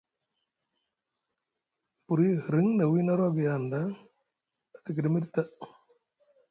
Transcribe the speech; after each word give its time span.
Buri 2.05 2.27
hiriŋ 2.43 2.67
na 2.77 2.83
wini 2.91 3.11
arwagui 3.13 3.45
hanɗa 3.53 3.81
a 4.75 4.77
tikiɗi 4.83 5.09
miɗi 5.13 5.29
ta. 5.33 5.41